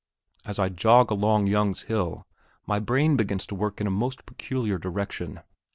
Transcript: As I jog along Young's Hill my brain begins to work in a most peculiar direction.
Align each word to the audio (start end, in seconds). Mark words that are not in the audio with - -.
As 0.45 0.57
I 0.57 0.69
jog 0.69 1.11
along 1.11 1.45
Young's 1.45 1.83
Hill 1.83 2.25
my 2.65 2.79
brain 2.79 3.15
begins 3.17 3.45
to 3.45 3.53
work 3.53 3.79
in 3.79 3.85
a 3.85 3.91
most 3.91 4.25
peculiar 4.25 4.79
direction. 4.79 5.41